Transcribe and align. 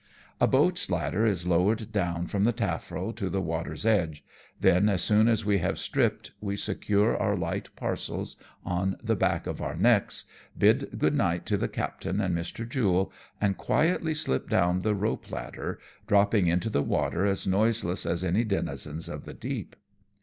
A 0.39 0.47
boat's 0.47 0.89
ladder 0.89 1.27
is 1.27 1.45
lowered 1.45 1.91
down 1.91 2.25
from 2.25 2.43
the 2.43 2.51
tafirail 2.53 3.13
to 3.17 3.29
the 3.29 3.39
water's 3.39 3.85
edge, 3.85 4.23
then, 4.59 4.89
as 4.89 5.03
soon 5.03 5.27
as 5.27 5.45
we 5.45 5.59
have 5.59 5.77
stripped 5.77 6.31
we 6.41 6.55
secure 6.55 7.15
our 7.15 7.37
light 7.37 7.69
parcels 7.75 8.35
on 8.65 8.97
the 9.03 9.15
back 9.15 9.45
of 9.45 9.61
our 9.61 9.75
necks, 9.75 10.25
bid 10.57 10.97
good 10.97 11.13
night 11.13 11.45
to 11.45 11.55
the 11.55 11.67
captain 11.69 12.19
and 12.19 12.35
Mr. 12.35 12.67
Jule, 12.67 13.13
and 13.39 13.57
quietly 13.57 14.15
slip 14.15 14.49
down 14.49 14.81
the 14.81 14.95
rope 14.95 15.29
ladder, 15.29 15.77
dropping 16.07 16.47
into 16.47 16.71
the 16.71 16.81
water 16.81 17.27
as 17.27 17.45
noise 17.45 17.83
less 17.83 18.03
as 18.07 18.23
any 18.23 18.43
denizens 18.43 19.07
of 19.07 19.25
the 19.25 19.35
deep. 19.35 19.75